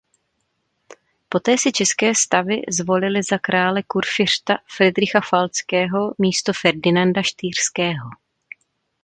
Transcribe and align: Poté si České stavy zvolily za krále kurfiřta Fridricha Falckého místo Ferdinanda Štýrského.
Poté 1.29 1.55
si 1.57 1.71
České 1.71 2.15
stavy 2.15 2.61
zvolily 2.69 3.23
za 3.23 3.37
krále 3.37 3.83
kurfiřta 3.87 4.53
Fridricha 4.77 5.21
Falckého 5.29 6.13
místo 6.19 6.51
Ferdinanda 6.61 7.21
Štýrského. 7.21 8.09